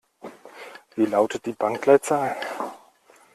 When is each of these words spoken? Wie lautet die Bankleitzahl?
Wie 0.95 1.05
lautet 1.05 1.45
die 1.45 1.51
Bankleitzahl? 1.51 2.35